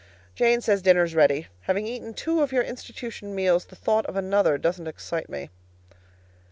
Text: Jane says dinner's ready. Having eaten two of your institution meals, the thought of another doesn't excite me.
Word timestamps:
Jane 0.33 0.61
says 0.61 0.81
dinner's 0.81 1.13
ready. 1.13 1.45
Having 1.67 1.85
eaten 1.85 2.15
two 2.15 2.41
of 2.41 2.51
your 2.51 2.63
institution 2.63 3.35
meals, 3.35 3.65
the 3.65 3.75
thought 3.75 4.07
of 4.07 4.15
another 4.15 4.57
doesn't 4.57 4.87
excite 4.87 5.29
me. 5.29 5.51